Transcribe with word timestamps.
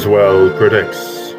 Criswell 0.00 0.56
predicts. 0.56 1.34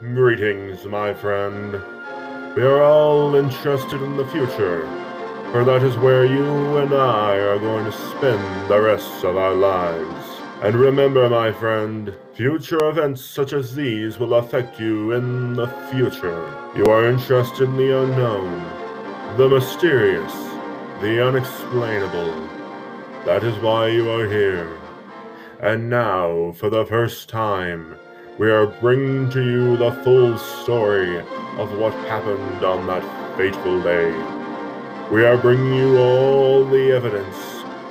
Greetings, 0.00 0.84
my 0.86 1.14
friend. 1.14 1.80
We 2.56 2.62
are 2.64 2.82
all 2.82 3.36
interested 3.36 4.02
in 4.02 4.16
the 4.16 4.26
future, 4.26 4.82
for 5.52 5.64
that 5.64 5.84
is 5.84 5.96
where 5.98 6.24
you 6.24 6.78
and 6.78 6.92
I 6.92 7.36
are 7.36 7.58
going 7.60 7.84
to 7.84 7.92
spend 7.92 8.68
the 8.68 8.80
rest 8.80 9.22
of 9.22 9.36
our 9.36 9.54
lives. 9.54 10.17
And 10.60 10.74
remember, 10.74 11.28
my 11.30 11.52
friend, 11.52 12.12
future 12.34 12.88
events 12.88 13.24
such 13.24 13.52
as 13.52 13.76
these 13.76 14.18
will 14.18 14.34
affect 14.34 14.80
you 14.80 15.12
in 15.12 15.54
the 15.54 15.68
future. 15.88 16.52
You 16.74 16.86
are 16.86 17.08
interested 17.08 17.68
in 17.68 17.76
the 17.76 18.02
unknown, 18.02 19.36
the 19.36 19.48
mysterious, 19.48 20.32
the 21.00 21.24
unexplainable. 21.24 22.32
That 23.24 23.44
is 23.44 23.56
why 23.62 23.90
you 23.90 24.10
are 24.10 24.28
here. 24.28 24.76
And 25.60 25.88
now, 25.88 26.50
for 26.56 26.70
the 26.70 26.84
first 26.86 27.28
time, 27.28 27.94
we 28.36 28.50
are 28.50 28.66
bringing 28.66 29.30
to 29.30 29.44
you 29.44 29.76
the 29.76 29.92
full 30.02 30.36
story 30.38 31.20
of 31.56 31.72
what 31.78 31.92
happened 32.08 32.64
on 32.64 32.84
that 32.88 33.36
fateful 33.36 33.80
day. 33.80 34.10
We 35.12 35.24
are 35.24 35.36
bringing 35.36 35.72
you 35.72 35.98
all 35.98 36.64
the 36.64 36.90
evidence 36.90 37.57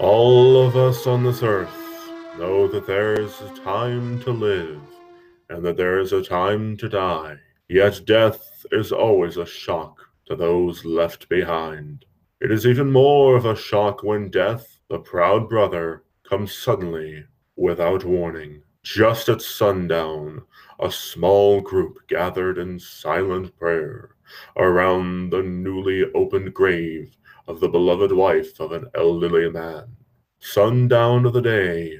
All 0.00 0.66
of 0.66 0.76
us 0.76 1.06
on 1.06 1.24
this 1.24 1.42
earth 1.42 1.76
know 2.38 2.66
that 2.68 2.86
there 2.86 3.20
is 3.20 3.38
a 3.42 3.54
time 3.62 4.18
to 4.22 4.30
live 4.30 4.80
and 5.50 5.62
that 5.62 5.76
there 5.76 5.98
is 5.98 6.14
a 6.14 6.22
time 6.22 6.78
to 6.78 6.88
die. 6.88 7.36
Yet 7.68 8.06
death 8.06 8.64
is 8.72 8.92
always 8.92 9.36
a 9.36 9.44
shock 9.44 9.98
to 10.24 10.36
those 10.36 10.86
left 10.86 11.28
behind. 11.28 12.06
It 12.40 12.50
is 12.50 12.66
even 12.66 12.90
more 12.90 13.36
of 13.36 13.44
a 13.44 13.54
shock 13.54 14.02
when 14.02 14.30
death, 14.30 14.78
the 14.88 15.00
proud 15.00 15.50
brother, 15.50 16.04
comes 16.26 16.54
suddenly 16.54 17.26
without 17.56 18.02
warning. 18.02 18.62
Just 18.82 19.28
at 19.28 19.42
sundown, 19.42 20.40
a 20.78 20.90
small 20.90 21.60
group 21.60 21.98
gathered 22.08 22.56
in 22.56 22.78
silent 22.78 23.54
prayer 23.58 24.14
around 24.56 25.30
the 25.30 25.42
newly 25.42 26.04
opened 26.14 26.52
grave 26.54 27.16
of 27.46 27.60
the 27.60 27.68
beloved 27.68 28.12
wife 28.12 28.60
of 28.60 28.72
an 28.72 28.86
elderly 28.94 29.50
man. 29.50 29.96
Sundown 30.40 31.26
of 31.26 31.32
the 31.32 31.42
day, 31.42 31.98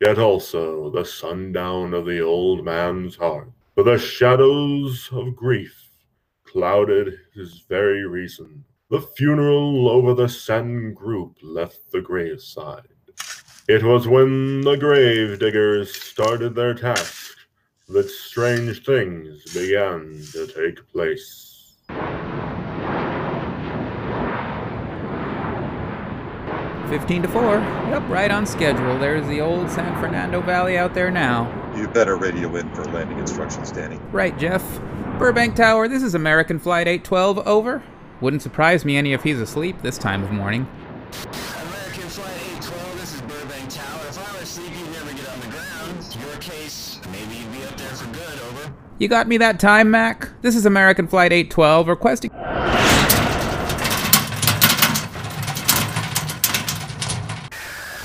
yet 0.00 0.18
also 0.18 0.90
the 0.90 1.04
sundown 1.04 1.94
of 1.94 2.06
the 2.06 2.20
old 2.20 2.64
man's 2.64 3.16
heart. 3.16 3.50
For 3.74 3.84
the 3.84 3.98
shadows 3.98 5.08
of 5.12 5.36
grief 5.36 5.88
clouded 6.44 7.14
his 7.34 7.64
very 7.68 8.06
reason. 8.06 8.64
The 8.90 9.00
funeral 9.00 9.88
over 9.88 10.14
the 10.14 10.28
Sen 10.28 10.94
group 10.94 11.36
left 11.42 11.92
the 11.92 12.00
graveside. 12.00 12.88
It 13.68 13.82
was 13.82 14.08
when 14.08 14.62
the 14.62 14.76
grave 14.76 15.38
diggers 15.38 15.94
started 15.94 16.54
their 16.54 16.72
task 16.72 17.36
that 17.88 18.08
strange 18.08 18.84
things 18.84 19.44
began 19.52 20.22
to 20.32 20.46
take 20.46 20.86
place. 20.90 21.47
15 26.88 27.22
to 27.22 27.28
4. 27.28 27.42
Yep, 27.42 28.08
right 28.08 28.30
on 28.30 28.46
schedule. 28.46 28.98
There's 28.98 29.26
the 29.26 29.40
old 29.40 29.70
San 29.70 29.94
Fernando 30.00 30.40
Valley 30.40 30.76
out 30.78 30.94
there 30.94 31.10
now. 31.10 31.46
You 31.76 31.86
better 31.88 32.16
radio 32.16 32.54
in 32.56 32.74
for 32.74 32.84
landing 32.86 33.18
instructions, 33.18 33.70
Danny. 33.70 34.00
Right, 34.10 34.36
Jeff. 34.38 34.64
Burbank 35.18 35.54
Tower, 35.56 35.88
this 35.88 36.02
is 36.02 36.14
American 36.14 36.58
Flight 36.58 36.86
812, 36.86 37.46
over. 37.46 37.82
Wouldn't 38.20 38.42
surprise 38.42 38.84
me 38.84 38.96
any 38.96 39.12
if 39.12 39.22
he's 39.22 39.40
asleep 39.40 39.82
this 39.82 39.98
time 39.98 40.22
of 40.22 40.30
morning. 40.30 40.66
American 41.66 42.08
Flight 42.08 42.36
812, 42.36 43.00
this 43.00 43.14
is 43.14 43.20
Burbank 43.22 43.68
Tower. 43.68 44.00
If 44.08 44.18
I 44.18 44.32
were 44.32 44.42
asleep, 44.42 44.70
you'd 44.78 44.92
never 44.92 45.12
get 45.12 45.28
on 45.28 45.40
the 45.40 45.46
ground. 45.48 46.16
Your 46.20 46.36
case, 46.40 47.00
maybe 47.12 47.36
you'd 47.36 47.52
be 47.52 47.64
up 47.64 47.76
there 47.76 47.88
for 47.88 48.06
good, 48.12 48.40
over. 48.40 48.72
You 48.98 49.08
got 49.08 49.28
me 49.28 49.36
that 49.38 49.60
time, 49.60 49.90
Mac? 49.90 50.30
This 50.42 50.56
is 50.56 50.66
American 50.66 51.06
Flight 51.06 51.32
812, 51.32 51.88
requesting. 51.88 52.30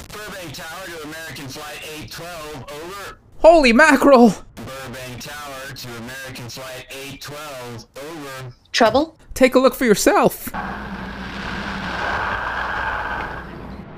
Burbank 0.09 0.53
Tower 0.53 0.85
to 0.85 1.03
American 1.03 1.47
Flight 1.47 1.79
812, 1.83 2.71
over. 2.71 3.17
Holy 3.43 3.73
mackerel! 3.73 4.33
Burbank 4.55 5.19
Tower 5.19 5.75
to 5.75 5.87
American 5.97 6.47
Flight 6.47 6.85
812, 6.89 7.87
over. 7.97 8.55
Trouble? 8.71 9.19
Take 9.33 9.55
a 9.55 9.59
look 9.59 9.75
for 9.75 9.83
yourself. 9.83 10.45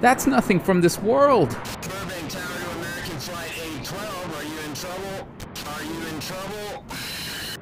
That's 0.02 0.26
nothing 0.26 0.60
from 0.60 0.82
this 0.82 0.98
world. 0.98 1.50
Burbank 1.50 2.32
Tower 2.32 2.58
to 2.58 2.72
American 2.72 3.20
Flight 3.20 3.52
812, 3.62 4.36
are 4.36 4.44
you 4.44 4.58
in 4.66 4.74
trouble? 4.74 5.28
Are 5.70 5.84
you 5.84 6.08
in 6.08 6.20
trouble? 6.22 6.84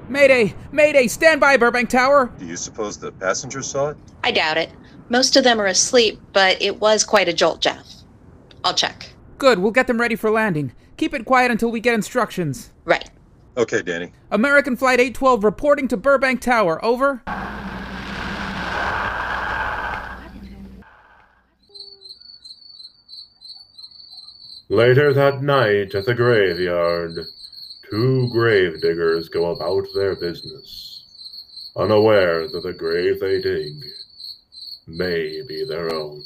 Mayday! 0.07 0.55
Mayday! 0.71 1.07
Stand 1.07 1.41
by, 1.41 1.57
Burbank 1.57 1.89
Tower! 1.89 2.31
Do 2.39 2.45
you 2.45 2.55
suppose 2.55 2.97
the 2.97 3.11
passengers 3.11 3.67
saw 3.67 3.89
it? 3.89 3.97
I 4.23 4.31
doubt 4.31 4.55
it. 4.55 4.71
Most 5.09 5.35
of 5.35 5.43
them 5.43 5.59
are 5.59 5.67
asleep, 5.67 6.21
but 6.31 6.61
it 6.61 6.79
was 6.79 7.03
quite 7.03 7.27
a 7.27 7.33
jolt, 7.33 7.59
Jeff. 7.59 7.85
I'll 8.63 8.73
check. 8.73 9.09
Good, 9.37 9.59
we'll 9.59 9.73
get 9.73 9.87
them 9.87 9.99
ready 9.99 10.15
for 10.15 10.31
landing. 10.31 10.71
Keep 10.97 11.13
it 11.13 11.25
quiet 11.25 11.51
until 11.51 11.71
we 11.71 11.79
get 11.79 11.93
instructions. 11.93 12.69
Right. 12.85 13.09
Okay, 13.55 13.81
Danny. 13.81 14.11
American 14.31 14.75
Flight 14.75 14.99
812 14.99 15.43
reporting 15.43 15.87
to 15.89 15.97
Burbank 15.97 16.41
Tower, 16.41 16.83
over. 16.83 17.21
Later 24.69 25.13
that 25.13 25.43
night 25.43 25.93
at 25.93 26.05
the 26.05 26.15
graveyard, 26.15 27.11
two 27.91 28.29
grave 28.31 28.81
diggers 28.81 29.29
go 29.29 29.51
about 29.51 29.85
their 29.93 30.15
business, 30.15 31.71
unaware 31.77 32.47
that 32.47 32.63
the 32.63 32.73
grave 32.73 33.19
they 33.19 33.39
dig 33.39 33.73
may 34.87 35.43
be 35.47 35.63
their 35.63 35.93
own. 35.93 36.23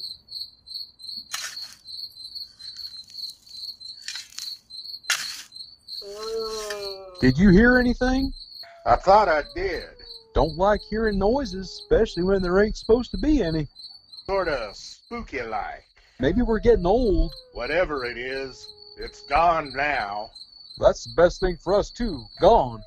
Did 7.20 7.38
you 7.40 7.50
hear 7.50 7.80
anything? 7.80 8.32
I 8.86 8.96
thought 8.96 9.28
I 9.28 9.44
did. 9.56 9.90
Don't 10.36 10.56
like 10.56 10.82
hearing 10.88 11.18
noises, 11.18 11.82
especially 11.82 12.22
when 12.22 12.44
there 12.44 12.64
ain't 12.64 12.78
supposed 12.78 13.10
to 13.12 13.18
be 13.18 13.42
any. 13.42 13.68
Sort 14.28 14.48
of 14.48 14.76
spooky 14.76 15.42
like. 15.42 15.84
Maybe 16.20 16.44
we're 16.44 16.60
getting 16.60 16.86
old. 16.86 17.34
Whatever 17.54 18.06
it 18.06 18.20
is, 18.20 18.68
it's 19.00 19.24
gone 19.24 19.72
now. 19.76 20.30
That's 20.80 21.06
the 21.06 21.14
best 21.20 21.40
thing 21.40 21.58
for 21.58 21.74
us, 21.74 21.90
too. 21.90 22.24
Gone. 22.40 22.84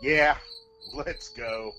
Yeah, 0.00 0.38
let's 0.94 1.28
go. 1.28 1.72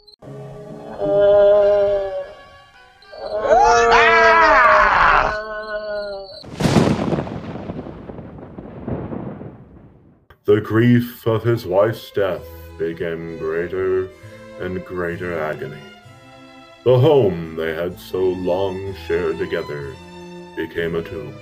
The 10.45 10.61
grief 10.61 11.25
of 11.25 11.41
his 11.41 11.65
wife's 11.65 12.11
death 12.11 12.45
became 12.77 13.39
greater 13.39 14.07
and 14.59 14.85
greater 14.85 15.35
agony. 15.39 15.81
The 16.83 16.99
home 16.99 17.55
they 17.55 17.73
had 17.73 17.99
so 17.99 18.19
long 18.19 18.93
shared 19.07 19.39
together 19.39 19.95
became 20.55 20.93
a 20.93 21.01
tomb, 21.01 21.33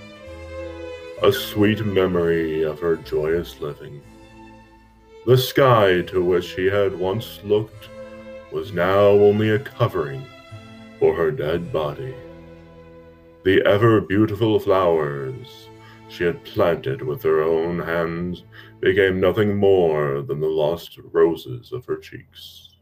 a 1.22 1.34
sweet 1.34 1.86
memory 1.86 2.62
of 2.64 2.80
her 2.80 2.96
joyous 2.96 3.60
living. 3.60 4.02
The 5.26 5.38
sky 5.38 6.04
to 6.04 6.24
which 6.24 6.52
he 6.52 6.68
had 6.68 6.98
once 6.98 7.42
looked 7.44 7.90
was 8.54 8.72
now 8.72 9.08
only 9.08 9.50
a 9.50 9.60
covering 9.60 10.26
for 10.98 11.14
her 11.14 11.30
dead 11.30 11.74
body. 11.74 12.16
The 13.44 13.66
ever 13.66 14.00
beautiful 14.00 14.62
flowers 14.62 15.68
she 16.08 16.24
had 16.24 16.46
planted 16.46 17.02
with 17.02 17.24
her 17.24 17.42
own 17.42 17.80
hands 17.80 18.44
became 18.84 19.18
nothing 19.18 19.56
more 19.56 20.22
than 20.22 20.42
the 20.42 20.48
lost 20.48 21.00
roses 21.14 21.72
of 21.72 21.86
her 21.86 21.96
cheeks. 21.96 22.76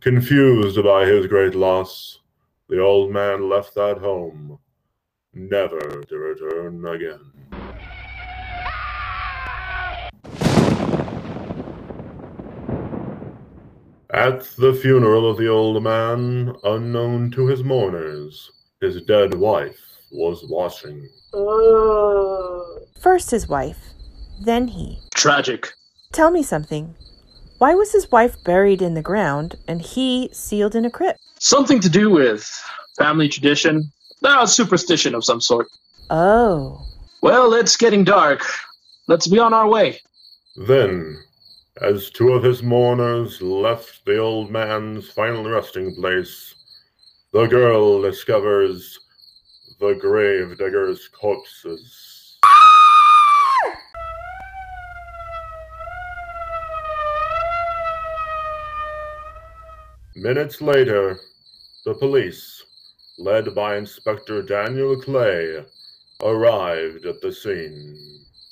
Confused 0.00 0.80
by 0.84 1.04
his 1.04 1.26
great 1.26 1.56
loss, 1.56 2.20
the 2.68 2.80
old 2.80 3.10
man 3.10 3.48
left 3.48 3.74
that 3.74 3.98
home, 3.98 4.60
never 5.34 5.80
to 6.02 6.16
return 6.16 6.86
again. 6.86 7.32
At 14.10 14.44
the 14.56 14.78
funeral 14.80 15.28
of 15.28 15.38
the 15.38 15.48
old 15.48 15.82
man, 15.82 16.54
unknown 16.62 17.32
to 17.32 17.48
his 17.48 17.64
mourners, 17.64 18.52
his 18.80 19.02
dead 19.02 19.34
wife 19.34 19.80
was 20.12 20.44
watching. 20.48 21.08
First 23.00 23.32
his 23.32 23.48
wife, 23.48 23.78
then 24.44 24.68
he. 24.68 25.00
Tragic. 25.26 25.72
Tell 26.12 26.30
me 26.30 26.44
something. 26.44 26.94
Why 27.58 27.74
was 27.74 27.90
his 27.90 28.12
wife 28.12 28.36
buried 28.44 28.80
in 28.80 28.94
the 28.94 29.02
ground 29.02 29.56
and 29.66 29.82
he 29.82 30.30
sealed 30.32 30.76
in 30.76 30.84
a 30.84 30.90
crypt? 30.90 31.18
Something 31.40 31.80
to 31.80 31.88
do 31.88 32.10
with 32.10 32.48
family 32.96 33.28
tradition. 33.28 33.90
No, 34.22 34.44
superstition 34.44 35.16
of 35.16 35.24
some 35.24 35.40
sort. 35.40 35.66
Oh. 36.10 36.80
Well, 37.22 37.54
it's 37.54 37.76
getting 37.76 38.04
dark. 38.04 38.46
Let's 39.08 39.26
be 39.26 39.40
on 39.40 39.52
our 39.52 39.66
way. 39.66 39.98
Then, 40.68 41.18
as 41.82 42.08
two 42.10 42.28
of 42.28 42.44
his 42.44 42.62
mourners 42.62 43.42
left 43.42 44.04
the 44.04 44.18
old 44.18 44.52
man's 44.52 45.10
final 45.10 45.50
resting 45.50 45.92
place, 45.96 46.54
the 47.32 47.46
girl 47.46 48.00
discovers 48.00 48.96
the 49.80 49.94
grave 49.94 50.56
digger's 50.56 51.08
corpses. 51.08 52.05
Minutes 60.26 60.60
later, 60.60 61.20
the 61.84 61.94
police, 61.94 62.64
led 63.16 63.54
by 63.54 63.76
Inspector 63.76 64.42
Daniel 64.42 65.00
Clay, 65.00 65.64
arrived 66.20 67.06
at 67.06 67.20
the 67.20 67.32
scene. 67.32 67.96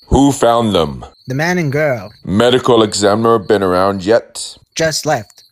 Who 0.07 0.31
found 0.31 0.73
them? 0.73 1.05
The 1.27 1.35
man 1.35 1.59
and 1.59 1.73
girl. 1.73 2.13
Medical 2.25 2.85
examiner 2.85 3.41
been 3.41 3.65
around 3.65 4.05
yet? 4.05 4.57
Just 4.77 5.05
left. 5.05 5.43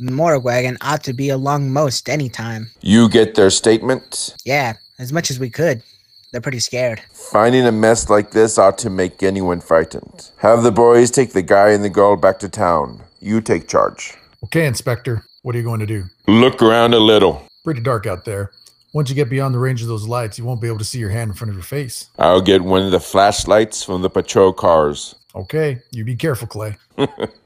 Morgue 0.00 0.42
wagon 0.42 0.76
ought 0.80 1.04
to 1.04 1.12
be 1.12 1.28
along 1.28 1.72
most 1.72 2.08
any 2.08 2.28
time. 2.28 2.66
You 2.80 3.08
get 3.08 3.36
their 3.36 3.50
statement? 3.50 4.34
Yeah, 4.44 4.72
as 4.98 5.12
much 5.12 5.30
as 5.30 5.38
we 5.38 5.50
could. 5.50 5.84
They're 6.32 6.40
pretty 6.40 6.58
scared. 6.58 7.00
Finding 7.12 7.64
a 7.64 7.70
mess 7.70 8.10
like 8.10 8.32
this 8.32 8.58
ought 8.58 8.78
to 8.78 8.90
make 8.90 9.22
anyone 9.22 9.60
frightened. 9.60 10.32
Have 10.38 10.64
the 10.64 10.72
boys 10.72 11.12
take 11.12 11.32
the 11.32 11.42
guy 11.42 11.68
and 11.70 11.84
the 11.84 11.96
girl 12.00 12.16
back 12.16 12.40
to 12.40 12.48
town. 12.48 13.02
You 13.20 13.40
take 13.40 13.68
charge. 13.68 14.14
Okay, 14.42 14.66
Inspector. 14.66 15.22
What 15.42 15.54
are 15.54 15.58
you 15.58 15.64
going 15.64 15.80
to 15.80 15.86
do? 15.86 16.04
Look 16.28 16.60
around 16.60 16.92
a 16.92 16.98
little. 16.98 17.46
Pretty 17.64 17.80
dark 17.80 18.06
out 18.06 18.24
there. 18.26 18.50
Once 18.92 19.08
you 19.08 19.14
get 19.14 19.30
beyond 19.30 19.54
the 19.54 19.58
range 19.58 19.80
of 19.80 19.88
those 19.88 20.06
lights, 20.06 20.38
you 20.38 20.44
won't 20.44 20.60
be 20.60 20.66
able 20.66 20.78
to 20.78 20.84
see 20.84 20.98
your 20.98 21.08
hand 21.10 21.30
in 21.30 21.36
front 21.36 21.48
of 21.48 21.56
your 21.56 21.64
face. 21.64 22.10
I'll 22.18 22.42
get 22.42 22.60
one 22.60 22.82
of 22.82 22.90
the 22.90 23.00
flashlights 23.00 23.82
from 23.82 24.02
the 24.02 24.10
patrol 24.10 24.52
cars. 24.52 25.14
Okay, 25.34 25.78
you 25.92 26.04
be 26.04 26.16
careful, 26.16 26.46
Clay. 26.46 26.76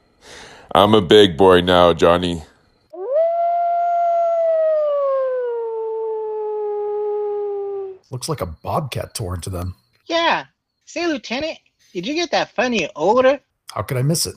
I'm 0.73 0.93
a 0.93 1.01
big 1.01 1.37
boy 1.37 1.61
now, 1.61 1.93
Johnny. 1.93 2.41
Looks 8.11 8.27
like 8.27 8.41
a 8.41 8.45
bobcat 8.45 9.13
tore 9.13 9.35
into 9.35 9.49
them. 9.49 9.75
Yeah. 10.07 10.45
Say, 10.85 11.07
Lieutenant, 11.07 11.59
did 11.93 12.05
you 12.05 12.13
get 12.13 12.31
that 12.31 12.51
funny 12.55 12.89
odor? 12.95 13.39
How 13.71 13.83
could 13.83 13.97
I 13.97 14.01
miss 14.01 14.25
it? 14.25 14.35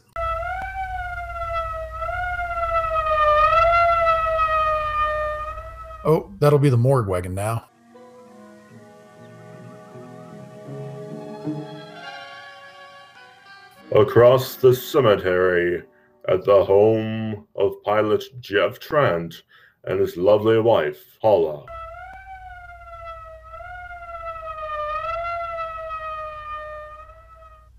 Oh, 6.09 6.33
that'll 6.39 6.59
be 6.59 6.71
the 6.71 6.79
morgue 6.79 7.07
wagon 7.07 7.35
now. 7.35 7.67
Across 13.95 14.57
the 14.57 14.75
cemetery, 14.75 15.83
at 16.27 16.47
the 16.47 16.65
home 16.65 17.47
of 17.57 17.83
pilot 17.85 18.25
Jeff 18.41 18.79
Trent 18.79 19.43
and 19.85 20.01
his 20.01 20.17
lovely 20.17 20.59
wife, 20.59 21.05
Paula. 21.21 21.67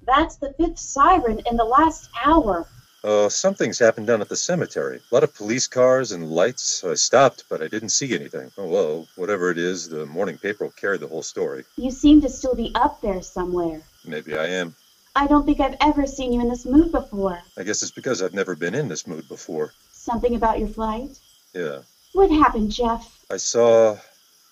That's 0.04 0.36
the 0.36 0.54
fifth 0.60 0.78
siren 0.78 1.42
in 1.50 1.58
the 1.58 1.66
last 1.66 2.12
hour. 2.24 2.68
Uh, 3.04 3.30
something's 3.30 3.80
happened 3.80 4.08
down 4.08 4.20
at 4.20 4.28
the 4.28 4.36
cemetery. 4.36 4.98
A 4.98 5.16
lot 5.16 5.24
of 5.24 5.34
police 5.34 5.68
cars 5.68 6.12
and 6.12 6.30
lights. 6.30 6.84
I 6.84 6.96
stopped, 6.96 7.46
but 7.50 7.62
I 7.62 7.68
didn't 7.68 7.90
see 7.90 8.14
anything. 8.14 8.52
Oh, 8.58 8.68
well, 8.68 9.08
whatever 9.16 9.52
it 9.52 9.58
is, 9.58 9.88
the 9.88 10.06
morning 10.06 10.38
paper 10.38 10.66
will 10.66 10.72
carry 10.72 10.98
the 10.98 11.08
whole 11.08 11.24
story. 11.24 11.64
You 11.78 11.92
seem 11.92 12.22
to 12.22 12.30
still 12.30 12.56
be 12.56 12.72
up 12.76 13.00
there 13.02 13.22
somewhere. 13.22 13.82
Maybe 14.06 14.38
I 14.38 14.48
am. 14.48 14.76
I 15.16 15.28
don't 15.28 15.46
think 15.46 15.60
I've 15.60 15.78
ever 15.82 16.06
seen 16.06 16.34
you 16.34 16.42
in 16.42 16.50
this 16.50 16.66
mood 16.66 16.92
before. 16.92 17.42
I 17.58 17.64
guess 17.64 17.82
it's 17.82 17.92
because 17.92 18.22
I've 18.22 18.34
never 18.34 18.56
been 18.56 18.76
in 18.76 18.90
this 18.90 19.08
mood 19.08 19.28
before. 19.30 19.74
Something 19.94 20.36
about 20.36 20.60
your 20.60 20.68
flight? 20.68 21.18
Yeah. 21.54 21.80
What 22.14 22.32
happened, 22.32 22.72
Jeff? 22.72 23.26
I 23.32 23.38
saw 23.38 23.98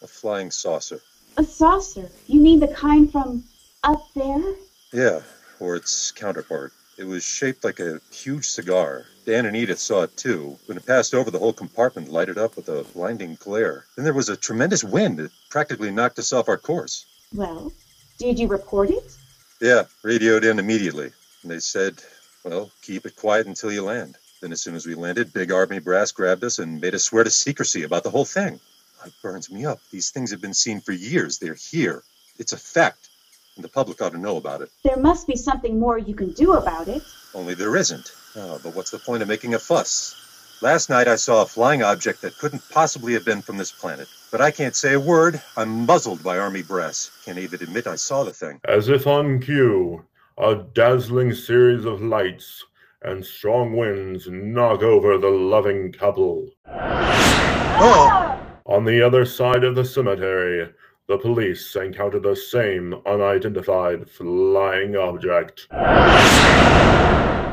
a 0.01 0.07
flying 0.07 0.51
saucer. 0.51 1.01
A 1.37 1.43
saucer? 1.43 2.09
You 2.27 2.39
mean 2.39 2.59
the 2.59 2.67
kind 2.69 3.11
from 3.11 3.43
up 3.83 4.07
there? 4.13 4.55
Yeah, 4.93 5.21
or 5.59 5.75
its 5.75 6.11
counterpart. 6.11 6.71
It 6.97 7.05
was 7.05 7.23
shaped 7.23 7.63
like 7.63 7.79
a 7.79 8.01
huge 8.11 8.47
cigar. 8.47 9.05
Dan 9.25 9.45
and 9.45 9.55
Edith 9.55 9.79
saw 9.79 10.01
it 10.01 10.17
too. 10.17 10.57
When 10.65 10.77
it 10.77 10.85
passed 10.85 11.13
over, 11.13 11.29
the 11.29 11.37
whole 11.37 11.53
compartment 11.53 12.11
lighted 12.11 12.39
up 12.39 12.55
with 12.55 12.69
a 12.69 12.85
blinding 12.93 13.37
glare. 13.39 13.85
Then 13.95 14.03
there 14.03 14.13
was 14.13 14.29
a 14.29 14.35
tremendous 14.35 14.83
wind 14.83 15.19
that 15.19 15.31
practically 15.49 15.91
knocked 15.91 16.17
us 16.17 16.33
off 16.33 16.49
our 16.49 16.57
course. 16.57 17.05
Well, 17.35 17.71
did 18.17 18.39
you 18.39 18.47
report 18.47 18.89
it? 18.89 19.15
Yeah, 19.61 19.83
radioed 20.01 20.43
in 20.43 20.57
immediately. 20.57 21.11
And 21.43 21.51
they 21.51 21.59
said, 21.59 22.01
well, 22.43 22.71
keep 22.81 23.05
it 23.05 23.15
quiet 23.15 23.45
until 23.45 23.71
you 23.71 23.83
land. 23.83 24.17
Then, 24.41 24.51
as 24.51 24.61
soon 24.61 24.75
as 24.75 24.87
we 24.87 24.95
landed, 24.95 25.33
Big 25.33 25.51
Army 25.51 25.79
Brass 25.79 26.11
grabbed 26.11 26.43
us 26.43 26.57
and 26.57 26.81
made 26.81 26.95
us 26.95 27.03
swear 27.03 27.23
to 27.23 27.29
secrecy 27.29 27.83
about 27.83 28.03
the 28.03 28.11
whole 28.11 28.25
thing. 28.25 28.59
It 29.05 29.13
burns 29.21 29.51
me 29.51 29.65
up. 29.65 29.79
These 29.91 30.09
things 30.09 30.31
have 30.31 30.41
been 30.41 30.53
seen 30.53 30.81
for 30.81 30.93
years. 30.93 31.37
They're 31.37 31.53
here. 31.53 32.03
It's 32.39 32.53
a 32.53 32.57
fact. 32.57 33.09
And 33.57 33.63
the 33.63 33.69
public 33.69 33.99
ought 34.03 34.11
to 34.11 34.19
know 34.19 34.37
about 34.37 34.61
it. 34.61 34.69
There 34.83 34.97
must 34.97 35.25
be 35.25 35.35
something 35.35 35.79
more 35.79 35.97
you 35.97 36.13
can 36.13 36.31
do 36.33 36.53
about 36.53 36.87
it. 36.87 37.01
Only 37.33 37.55
there 37.55 37.75
isn't. 37.75 38.11
Oh, 38.35 38.59
but 38.63 38.75
what's 38.75 38.91
the 38.91 38.99
point 38.99 39.23
of 39.23 39.27
making 39.27 39.55
a 39.55 39.59
fuss? 39.59 40.15
Last 40.61 40.91
night 40.91 41.07
I 41.07 41.15
saw 41.15 41.41
a 41.41 41.45
flying 41.47 41.81
object 41.81 42.21
that 42.21 42.37
couldn't 42.37 42.61
possibly 42.69 43.13
have 43.13 43.25
been 43.25 43.41
from 43.41 43.57
this 43.57 43.71
planet. 43.71 44.07
But 44.31 44.41
I 44.41 44.51
can't 44.51 44.75
say 44.75 44.93
a 44.93 44.99
word. 44.99 45.41
I'm 45.55 45.87
muzzled 45.87 46.23
by 46.23 46.37
Army 46.37 46.61
brass. 46.61 47.09
Can't 47.25 47.39
even 47.39 47.63
admit 47.63 47.87
I 47.87 47.95
saw 47.95 48.23
the 48.23 48.31
thing. 48.31 48.61
As 48.65 48.89
if 48.89 49.07
on 49.07 49.39
cue, 49.39 50.05
a 50.37 50.53
dazzling 50.75 51.33
series 51.33 51.83
of 51.83 51.99
lights 51.99 52.63
and 53.01 53.25
strong 53.25 53.75
winds 53.75 54.27
knock 54.29 54.83
over 54.83 55.17
the 55.17 55.29
loving 55.29 55.91
couple. 55.91 56.47
Oh! 56.67 58.39
On 58.67 58.85
the 58.85 59.01
other 59.01 59.25
side 59.25 59.63
of 59.63 59.73
the 59.73 59.85
cemetery, 59.85 60.69
the 61.07 61.17
police 61.17 61.75
encounter 61.77 62.19
the 62.19 62.35
same 62.35 62.93
unidentified 63.05 64.09
flying 64.09 64.97
object. 64.97 65.67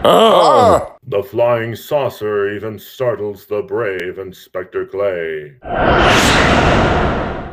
Ah! 0.06 0.96
The 1.06 1.23
flying 1.23 1.76
saucer 1.76 2.49
even 2.50 2.80
startles 2.80 3.46
the 3.46 3.62
brave 3.62 4.18
Inspector 4.18 4.87
Clay. 4.87 5.54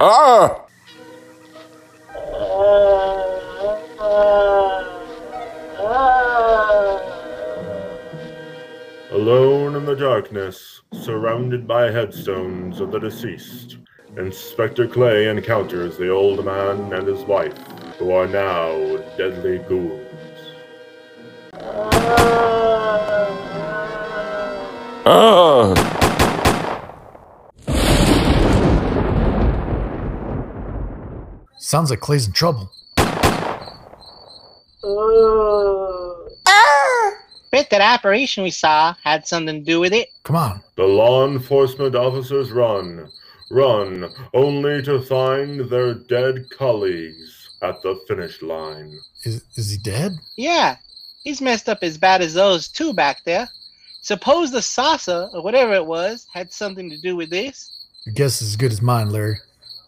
Ah! 0.04 0.66
Alone 9.12 9.76
in 9.76 9.86
the 9.86 9.96
darkness, 9.96 10.82
surrounded 10.94 11.68
by 11.68 11.92
headstones 11.92 12.80
of 12.80 12.92
the 12.92 12.98
deceased, 12.98 13.78
Inspector 14.18 14.86
Clay 14.90 15.30
encounters 15.30 15.98
the 15.98 16.10
old 16.10 16.44
man 16.44 16.92
and 16.92 17.08
his 17.08 17.24
wife, 17.24 17.58
who 17.98 18.12
are 18.12 18.28
now 18.28 18.98
deadly 19.18 19.60
ghouls. 19.70 20.02
Ah! 25.06 25.74
Sounds 31.58 31.90
like 31.90 32.02
Clay's 32.02 32.28
in 32.28 32.34
trouble. 32.34 32.70
Bet 37.50 37.70
that 37.70 37.82
operation 37.82 38.44
we 38.44 38.52
saw 38.52 38.94
had 39.04 39.26
something 39.26 39.60
to 39.60 39.66
do 39.66 39.80
with 39.80 39.94
it. 39.94 40.10
Come 40.24 40.36
on. 40.36 40.62
The 40.76 40.84
law 40.84 41.26
enforcement 41.26 41.96
officers 41.96 42.52
run, 42.52 43.10
run, 43.52 44.10
only 44.34 44.82
to 44.84 45.02
find 45.02 45.70
their 45.70 45.94
dead 45.94 46.50
colleagues 46.58 47.58
at 47.62 47.82
the 47.82 48.00
finish 48.08 48.42
line. 48.42 48.98
Is 49.24 49.44
is 49.56 49.72
he 49.72 49.78
dead? 49.78 50.14
Yeah, 50.38 50.78
he's 51.24 51.42
messed 51.42 51.70
up 51.70 51.80
as 51.82 51.98
bad 51.98 52.22
as 52.22 52.34
those 52.34 52.68
two 52.68 52.94
back 52.94 53.24
there. 53.26 53.48
Suppose 54.02 54.52
the 54.52 54.62
saucer, 54.62 55.30
or 55.32 55.44
whatever 55.44 55.74
it 55.74 55.86
was, 55.86 56.26
had 56.34 56.52
something 56.52 56.90
to 56.90 57.00
do 57.02 57.16
with 57.16 57.30
this? 57.30 57.88
Your 58.06 58.16
guess 58.16 58.42
is 58.42 58.50
as 58.50 58.56
good 58.56 58.72
as 58.72 58.82
mine, 58.82 59.12
Larry. 59.12 59.38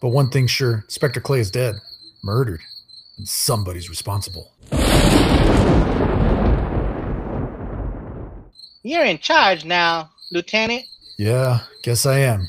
But 0.00 0.10
one 0.10 0.30
thing's 0.30 0.52
sure 0.52 0.84
Inspector 0.84 1.20
Clay 1.22 1.40
is 1.40 1.50
dead. 1.50 1.74
Murdered. 2.22 2.60
And 3.18 3.26
somebody's 3.26 3.88
responsible. 3.88 4.52
You're 8.82 9.04
in 9.04 9.18
charge 9.18 9.64
now, 9.64 10.10
Lieutenant. 10.30 10.84
Yeah, 11.16 11.60
guess 11.82 12.06
I 12.06 12.18
am. 12.18 12.48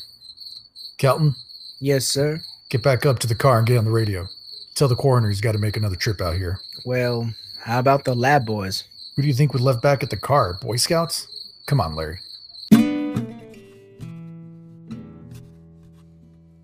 Kelton, 0.98 1.36
Yes, 1.80 2.06
sir. 2.06 2.42
get 2.70 2.82
back 2.82 3.06
up 3.06 3.20
to 3.20 3.28
the 3.28 3.36
car 3.36 3.58
and 3.60 3.68
get 3.68 3.78
on 3.78 3.86
the 3.86 3.92
radio. 3.92 4.28
Tell 4.76 4.88
the 4.88 4.96
coroner 4.96 5.30
he's 5.30 5.42
got 5.42 5.52
to 5.52 5.58
make 5.58 5.78
another 5.78 5.96
trip 5.96 6.22
out 6.22 6.36
here. 6.36 6.60
Well, 6.86 7.30
how 7.64 7.80
about 7.80 8.06
the 8.06 8.16
lab 8.16 8.46
boys? 8.46 8.84
Who 9.16 9.22
do 9.22 9.28
you 9.28 9.34
think 9.34 9.54
was 9.54 9.62
left 9.62 9.82
back 9.82 10.04
at 10.04 10.10
the 10.10 10.18
car? 10.18 10.58
Boy 10.62 10.76
Scouts? 10.78 11.28
Come 11.68 11.80
on, 11.82 11.96
Larry. 11.96 12.20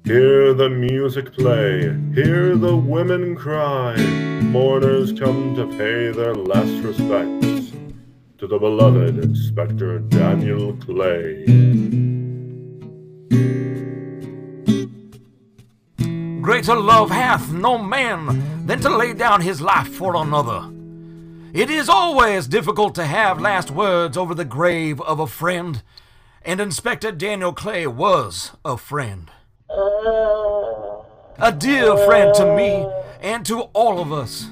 Hear 0.05 0.53
the 0.53 0.69
music 0.69 1.31
play, 1.33 1.81
hear 2.13 2.55
the 2.57 2.75
women 2.75 3.35
cry. 3.35 3.95
Mourners 4.41 5.13
come 5.17 5.55
to 5.55 5.67
pay 5.77 6.11
their 6.11 6.33
last 6.35 6.83
respects 6.83 7.71
to 8.39 8.47
the 8.47 8.57
beloved 8.57 9.19
Inspector 9.19 9.99
Daniel 10.09 10.73
Clay. 10.77 12.10
Greater 16.61 16.79
love 16.79 17.09
hath 17.09 17.51
no 17.51 17.79
man 17.79 18.67
than 18.67 18.79
to 18.81 18.95
lay 18.95 19.15
down 19.15 19.41
his 19.41 19.61
life 19.61 19.87
for 19.87 20.15
another. 20.15 20.71
It 21.53 21.71
is 21.71 21.89
always 21.89 22.45
difficult 22.45 22.93
to 22.95 23.05
have 23.05 23.41
last 23.41 23.71
words 23.71 24.15
over 24.15 24.35
the 24.35 24.45
grave 24.45 25.01
of 25.01 25.19
a 25.19 25.25
friend, 25.25 25.81
and 26.43 26.61
Inspector 26.61 27.11
Daniel 27.13 27.51
Clay 27.51 27.87
was 27.87 28.51
a 28.63 28.77
friend. 28.77 29.31
A 31.39 31.51
dear 31.51 31.97
friend 32.05 32.31
to 32.35 32.55
me 32.55 32.87
and 33.21 33.43
to 33.47 33.61
all 33.73 33.99
of 33.99 34.13
us. 34.13 34.47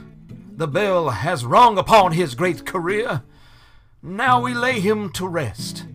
The 0.58 0.68
bell 0.68 1.12
has 1.12 1.46
rung 1.46 1.78
upon 1.78 2.14
his 2.14 2.34
great 2.34 2.66
career. 2.66 3.22
Now 4.02 4.42
we 4.42 4.56
lay 4.56 4.80
him 4.80 5.12
to 5.12 5.28
rest. 5.28 5.86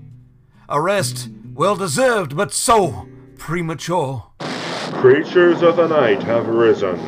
A 0.68 0.80
rest 0.80 1.28
well 1.52 1.74
deserved, 1.74 2.36
but 2.36 2.52
so 2.52 3.08
premature. 3.36 4.30
Creatures 4.94 5.62
of 5.62 5.76
the 5.76 5.86
night 5.86 6.22
have 6.22 6.48
risen. 6.48 6.98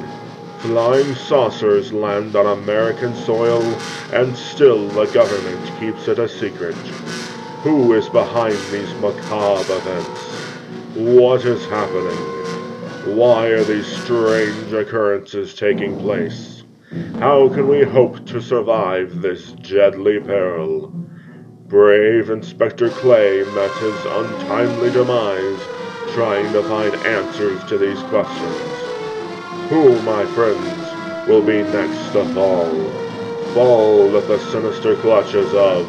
Flying 0.59 1.15
saucers 1.15 1.95
land 1.95 2.37
on 2.37 2.59
American 2.59 3.15
soil, 3.15 3.63
and 4.13 4.37
still 4.37 4.87
the 4.89 5.07
government 5.07 5.81
keeps 5.81 6.07
it 6.07 6.19
a 6.19 6.29
secret. 6.29 6.75
Who 7.63 7.95
is 7.95 8.11
behind 8.11 8.59
these 8.71 8.93
macabre 9.01 9.77
events? 9.77 10.21
What 10.95 11.47
is 11.47 11.65
happening? 11.67 13.17
Why 13.17 13.47
are 13.47 13.65
these 13.65 13.87
strange 13.87 14.73
occurrences 14.75 15.55
taking 15.55 15.99
place? 15.99 16.65
How 17.19 17.49
can 17.49 17.67
we 17.67 17.83
hope 17.83 18.27
to 18.27 18.43
survive 18.43 19.23
this 19.23 19.53
deadly 19.53 20.21
peril? 20.21 20.89
Brave 21.67 22.29
Inspector 22.29 22.91
Clay 22.91 23.43
met 23.55 23.73
his 23.79 24.05
untimely 24.05 24.91
demise 24.91 25.76
trying 26.17 26.51
to 26.51 26.63
find 26.63 26.95
answers 27.05 27.63
to 27.65 27.77
these 27.77 28.03
questions. 28.05 28.57
Who, 29.69 30.01
my 30.01 30.25
friends, 30.25 31.29
will 31.29 31.43
be 31.43 31.63
next 31.63 32.13
to 32.13 32.25
fall? 32.33 32.73
Fall 33.53 34.17
at 34.17 34.27
the 34.27 34.39
sinister 34.51 34.97
clutches 34.97 35.53
of 35.53 35.87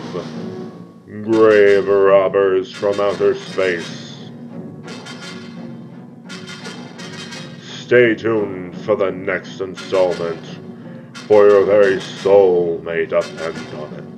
grave 1.23 1.87
robbers 1.87 2.69
from 2.73 2.99
outer 2.99 3.35
space. 3.35 4.29
Stay 7.61 8.13
tuned 8.13 8.77
for 8.81 8.97
the 8.97 9.09
next 9.09 9.61
installment, 9.61 10.45
for 11.19 11.47
your 11.47 11.63
very 11.63 12.01
soul 12.01 12.81
may 12.83 13.05
depend 13.05 13.57
on 13.75 13.93
it. 13.93 14.16